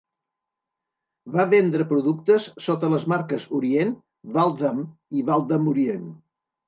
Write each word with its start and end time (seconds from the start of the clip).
Va 1.35 1.43
vendre 1.51 1.85
productes 1.91 2.47
sota 2.67 2.91
les 2.93 3.05
marques 3.13 3.47
Orient, 3.59 3.95
Waltham 4.39 4.81
i 5.21 5.27
Waltham-Orient. 5.29 6.09